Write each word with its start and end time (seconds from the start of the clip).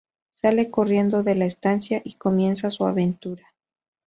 Sale 0.33 0.71
corriendo 0.71 1.21
de 1.21 1.35
la 1.35 1.45
estancia 1.45 2.01
y 2.03 2.15
comienza 2.15 2.71
su 2.71 2.87
aventura. 2.87 3.53